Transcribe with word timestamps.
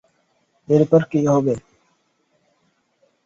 এরপর 0.67 1.01
কী 1.11 1.19
হবে? 1.27 1.53